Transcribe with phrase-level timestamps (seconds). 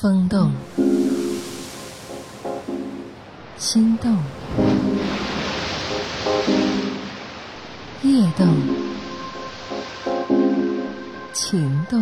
[0.00, 0.52] 风动，
[3.56, 4.16] 心动，
[8.04, 8.46] 夜动，
[11.32, 12.00] 情动，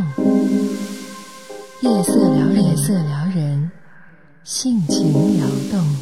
[1.81, 3.71] 夜色撩人，夜色撩人，
[4.45, 5.97] 性情撩动。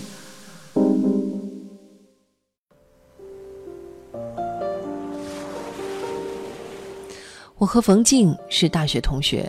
[7.56, 9.48] 我和冯静是大学同学，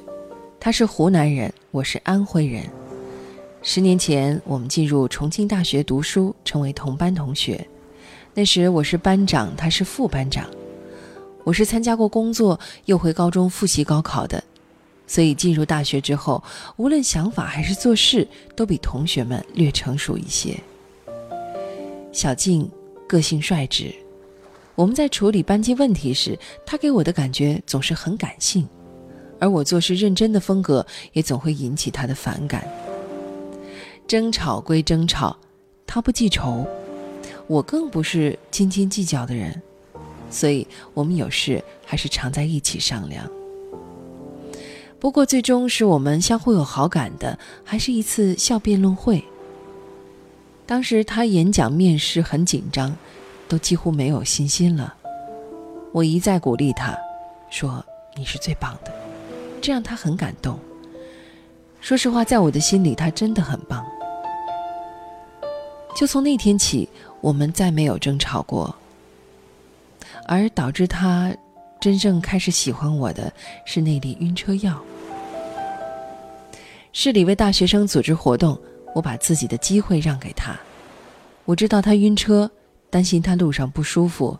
[0.65, 2.63] 他是湖南人，我是安徽人。
[3.61, 7.67] 十年前，我们进入重庆大学读书，成为同班同学。
[8.33, 10.49] 那时我是班长，他是副班长。
[11.43, 14.43] 我是参加过工作又回高中复习高考的，
[15.05, 16.43] 所以进入大学之后，
[16.77, 20.59] 无论想法还是做事，都比同学们略成熟一些。
[22.11, 22.67] 小静
[23.07, 23.93] 个性率直。
[24.73, 26.35] 我们在处理班级问题时，
[26.65, 28.67] 他给我的感觉总是很感性，
[29.39, 32.67] 而我做事认真的风格也总会引起他的反感。
[34.07, 35.35] 争吵归争吵，
[35.85, 36.67] 他不记仇，
[37.47, 39.61] 我更不是斤斤计较的人，
[40.29, 43.29] 所以我们有事还是常在一起商量。
[44.99, 49.23] 不过，最终使我们相互有好感的，还是一次校辩论会。
[50.65, 52.95] 当时他演讲面试很紧张。
[53.47, 54.95] 都几乎没有信心了。
[55.91, 56.97] 我一再鼓励他，
[57.51, 57.85] 说
[58.17, 58.91] ：“你是最棒的。”
[59.65, 60.59] 这让他很感动。
[61.81, 63.83] 说实话，在我的心里，他真的很棒。
[65.95, 66.87] 就从那天起，
[67.19, 68.75] 我们再没有争吵过。
[70.27, 71.35] 而导致他
[71.81, 73.33] 真正开始喜欢我的
[73.65, 74.79] 是那粒晕车药。
[76.93, 78.55] 市里为大学生组织活动，
[78.93, 80.55] 我把自己的机会让给他。
[81.43, 82.47] 我知道他晕车。
[82.91, 84.37] 担心他路上不舒服，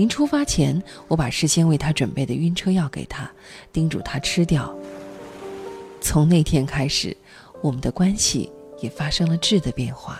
[0.00, 3.30] 临出发前，我把事先为他准备的晕车药给他，
[3.70, 4.74] 叮嘱他吃掉。
[6.00, 7.14] 从那天开始，
[7.60, 10.18] 我们的关系也发生了质的变化。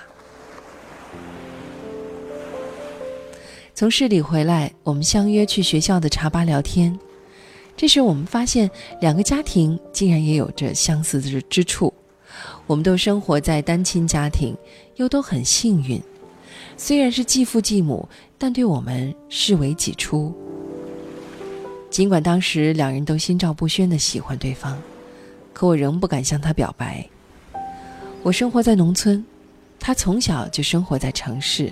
[3.74, 6.98] 从市里回来，我们相约去学校的茶吧聊天。
[7.74, 8.70] 这时，我们发现
[9.00, 11.90] 两个家庭竟然也有着相似之之处。
[12.66, 14.54] 我们都生活在单亲家庭，
[14.96, 15.98] 又都很幸运。
[16.76, 18.06] 虽然是继父继母，
[18.42, 20.34] 但对我们视为己出。
[21.90, 24.78] 尽管当时两人都心照不宣的喜欢对方，
[25.52, 27.06] 可我仍不敢向他表白。
[28.22, 29.22] 我生活在农村，
[29.78, 31.70] 他从小就生活在城市。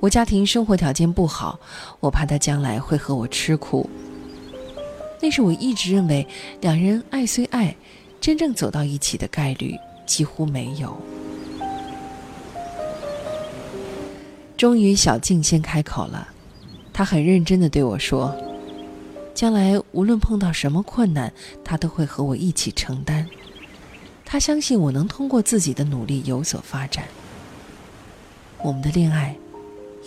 [0.00, 1.58] 我家庭生活条件不好，
[1.98, 3.88] 我怕他将来会和我吃苦。
[5.22, 6.26] 那是我一直认为，
[6.60, 7.74] 两人爱虽爱，
[8.20, 10.94] 真正走到一起的概率几乎没有。
[14.58, 16.26] 终于，小静先开口了。
[16.92, 18.36] 她很认真的对我说
[19.32, 21.32] ：“将来无论碰到什么困难，
[21.64, 23.24] 她都会和我一起承担。
[24.24, 27.04] 她相信我能通过自己的努力有所发展。”
[28.60, 29.36] 我们的恋爱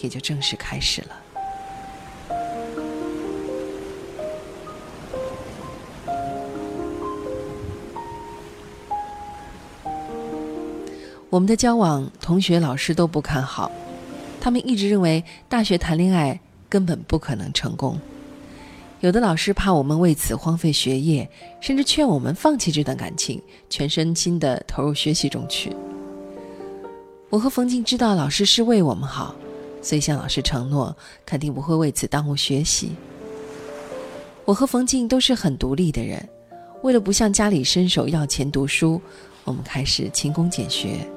[0.01, 1.15] 也就正式开始了。
[11.29, 13.71] 我们的交往，同学、老师都不看好。
[14.41, 16.37] 他们一直认为大学谈恋爱
[16.67, 17.97] 根本不可能成功，
[18.99, 21.29] 有的老师怕我们为此荒废学业，
[21.61, 25.71] 甚至劝我们放弃这段感情，全身心的投入学习中去。
[27.29, 29.35] 我和冯静知道老师是为我们好，
[29.79, 32.89] 所以向老师承诺，肯定不会为此耽误学习。
[34.43, 36.27] 我和冯静都是很独立的人，
[36.81, 38.99] 为了不向家里伸手要钱读书，
[39.43, 41.07] 我们开始勤工俭学，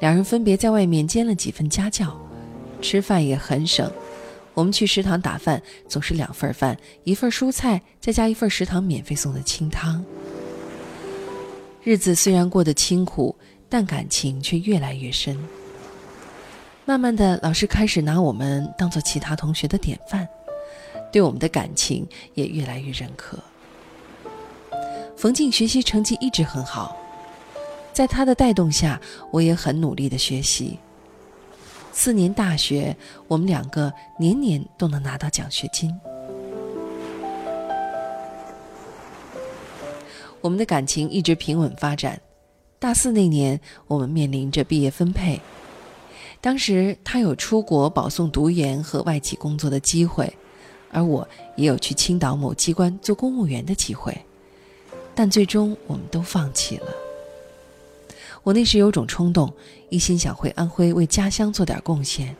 [0.00, 2.20] 两人分别在外面兼了几份家教。
[2.80, 3.90] 吃饭也很省，
[4.54, 10.04] 我们去食堂打饭总是两份饭，一份蔬菜，再加一份食堂免费送的清汤。
[11.82, 13.34] 日子虽然过得清苦，
[13.68, 15.38] 但感情却越来越深。
[16.84, 20.26] 慢慢的，老师开始拿我们当做其他同学的典范，
[21.12, 23.38] 对我们的感情也越来越认可。
[25.16, 26.96] 冯静学习成绩一直很好，
[27.92, 29.00] 在他的带动下，
[29.32, 30.78] 我也很努力的学习。
[31.98, 32.94] 四年大学，
[33.26, 35.90] 我们两个年年都能拿到奖学金。
[40.42, 42.20] 我们的感情一直平稳发展。
[42.78, 45.40] 大四那年，我们面临着毕业分配。
[46.42, 50.30] 当时他有出国保送读研和外企工作的机会，
[50.92, 51.26] 而我
[51.56, 54.14] 也有去青岛某机关做公务员的机会，
[55.14, 57.05] 但最终我们都放弃了。
[58.46, 59.52] 我那时有种冲动，
[59.88, 62.36] 一心想回安徽为家乡做点贡献，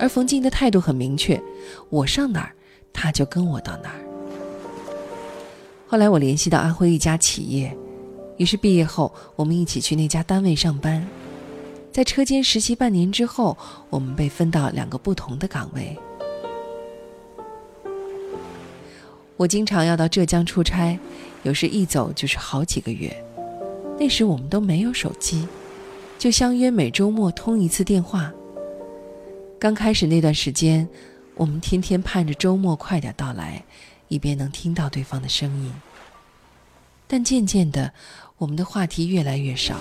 [0.00, 1.38] 而冯静的态度很明确，
[1.90, 2.54] 我上哪儿，
[2.94, 4.00] 他就跟我到哪儿。
[5.86, 7.76] 后来我联系到安徽一家企业，
[8.38, 11.06] 于是毕业后，我们一起去那家单位上班。
[11.92, 13.54] 在车间实习半年之后，
[13.90, 15.94] 我们被分到两个不同的岗位。
[19.36, 20.98] 我经常要到浙江出差，
[21.42, 23.14] 有时一走就是好几个月。
[23.98, 25.46] 那时我们都没有手机，
[26.18, 28.32] 就相约每周末通一次电话。
[29.58, 30.86] 刚开始那段时间，
[31.36, 33.64] 我们天天盼着周末快点到来，
[34.08, 35.72] 以便能听到对方的声音。
[37.06, 37.92] 但渐渐的，
[38.36, 39.76] 我们的话题越来越少。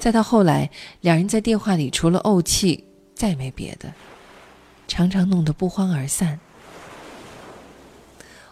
[0.00, 0.68] 再到后来，
[1.00, 2.84] 两人在电话里除了怄气，
[3.14, 3.92] 再没别的，
[4.88, 6.40] 常常弄得不欢而散。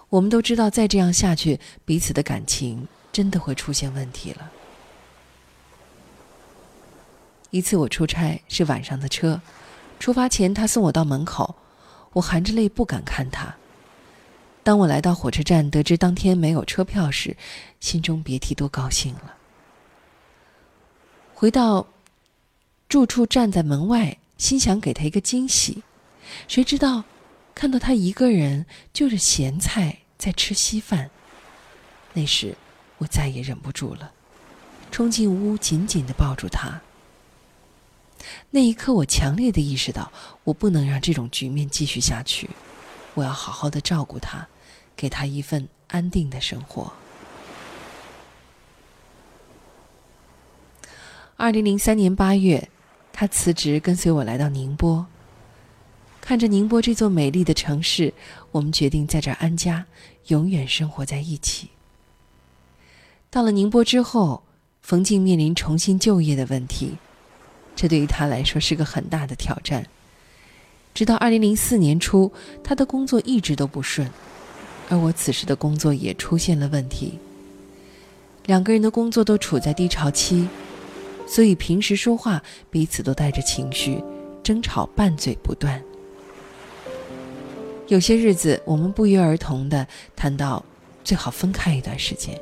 [0.08, 4.50] 我们都知道，再这样下去，彼此的感情真的会出现问题了。
[7.50, 9.40] 一次我出差是晚上的车，
[9.98, 11.56] 出发前他送我到门口，
[12.12, 13.56] 我含着泪不敢看他。
[14.62, 17.36] 当我来到火车站，得知当天没有车票时，
[17.80, 19.34] 心中别提多高兴了。
[21.34, 21.88] 回到
[22.88, 25.82] 住处，站在门外，心想给他一个惊喜，
[26.46, 27.02] 谁知道
[27.54, 31.10] 看到他一个人就着咸菜在吃稀饭。
[32.12, 32.54] 那时
[33.00, 34.12] 我再也忍不住了，
[34.90, 36.80] 冲进屋，紧紧的抱住他。
[38.50, 40.12] 那一刻，我强烈的意识到，
[40.44, 42.50] 我不能让这种局面继续下去，
[43.14, 44.46] 我要好好的照顾他，
[44.94, 46.92] 给他一份安定的生活。
[51.36, 52.68] 二零零三年八月，
[53.14, 55.06] 他辞职，跟随我来到宁波。
[56.20, 58.12] 看着宁波这座美丽的城市，
[58.50, 59.86] 我们决定在这儿安家，
[60.26, 61.70] 永远生活在一起。
[63.30, 64.42] 到了宁波之后，
[64.82, 66.96] 冯静面临重新就业的问题，
[67.76, 69.86] 这对于他来说是个很大的挑战。
[70.92, 72.32] 直到二零零四年初，
[72.64, 74.10] 他的工作一直都不顺，
[74.88, 77.20] 而我此时的工作也出现了问题。
[78.46, 80.48] 两个人的工作都处在低潮期。
[81.28, 82.42] 所以平时说话，
[82.72, 84.02] 彼此都带着情绪，
[84.42, 85.80] 争吵拌嘴不断。
[87.86, 89.86] 有些日子，我们不约而同的
[90.16, 90.64] 谈到，
[91.04, 92.36] 最好分开一段时间，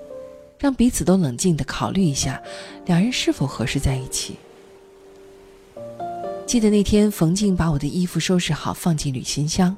[0.59, 2.43] 让彼此都冷静的考虑一下，
[2.87, 4.37] 两人是否合适在一起。
[6.47, 9.77] 记得那天，冯静把我的衣服收拾好，放进旅行箱。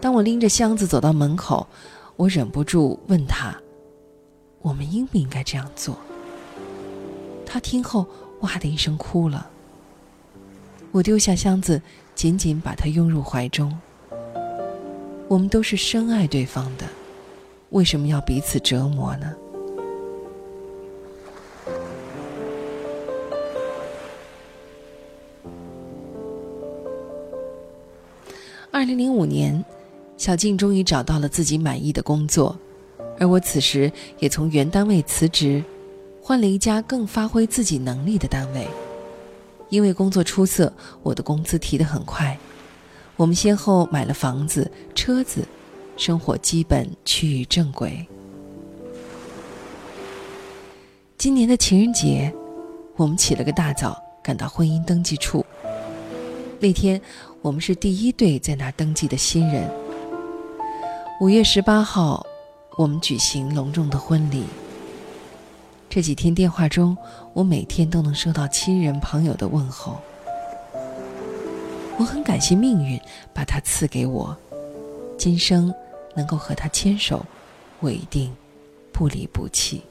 [0.00, 1.66] 当我拎着箱子走到门口，
[2.16, 3.56] 我忍不住问他
[4.62, 5.98] ：“我们应不应该这样做？”
[7.44, 8.06] 他听后。
[8.40, 9.48] 哇的一声哭了，
[10.92, 11.80] 我丢下箱子，
[12.14, 13.76] 紧紧把他拥入怀中。
[15.26, 16.84] 我们都是深爱对方的，
[17.70, 19.34] 为什么要彼此折磨呢？
[28.76, 29.64] 二零零五年，
[30.18, 32.54] 小静终于找到了自己满意的工作，
[33.18, 35.64] 而我此时也从原单位辞职。
[36.20, 38.68] 换了一家更发挥自己能力的单位，
[39.70, 40.70] 因为工作出色，
[41.02, 42.38] 我的工资提得很快。
[43.16, 45.42] 我们先后买了房子、车子，
[45.96, 48.06] 生活基本趋于正轨。
[51.16, 52.30] 今年的情人节，
[52.96, 55.42] 我们起了个大早，赶到婚姻登记处。
[56.58, 57.00] 那天，
[57.42, 59.70] 我们是第一对在那登记的新人。
[61.20, 62.26] 五月十八号，
[62.78, 64.44] 我们举行隆重的婚礼。
[65.88, 66.96] 这几天电话中，
[67.34, 70.00] 我每天都能收到亲人朋友的问候。
[71.98, 73.00] 我很感谢命运
[73.34, 74.36] 把他赐给我，
[75.18, 75.72] 今生
[76.14, 77.24] 能够和他牵手，
[77.80, 78.34] 我一定
[78.92, 79.82] 不离不弃。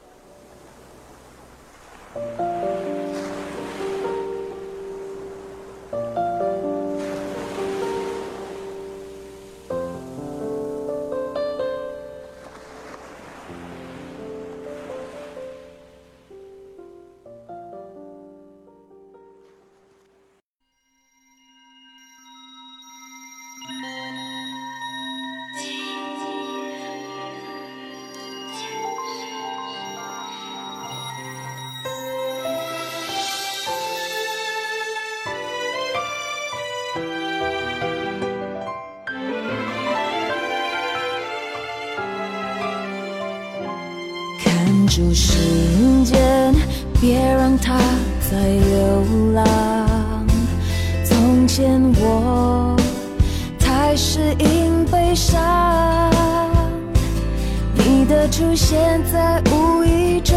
[58.37, 60.35] 出现在无意中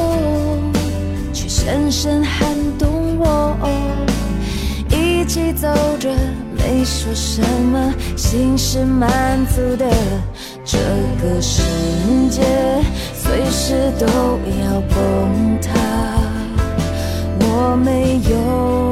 [1.32, 3.58] 却深深撼动我。
[4.88, 5.66] 一起走
[5.98, 6.08] 着
[6.56, 9.84] 没说什么心是满足的。
[10.64, 10.78] 这
[11.20, 11.60] 个世
[12.30, 12.40] 界
[13.14, 15.72] 随时都要崩塌。
[17.40, 18.87] 我没有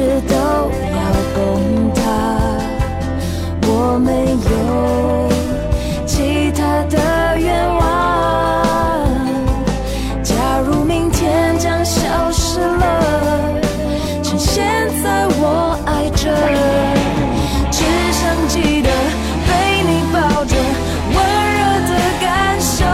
[0.00, 0.98] 事都要
[1.34, 2.00] 崩塌
[3.68, 4.10] 我没
[4.48, 4.50] 有
[6.06, 7.84] 其他的愿望
[10.22, 13.60] 假如明天将消失了
[14.22, 16.34] 趁现在我爱着
[17.70, 18.88] 只想记得
[19.46, 20.56] 被你抱着
[21.12, 21.16] 温
[21.58, 21.92] 热的
[22.22, 22.86] 感受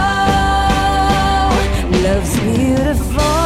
[2.03, 3.36] love's beautiful.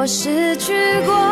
[0.00, 0.72] 我失去
[1.04, 1.29] 过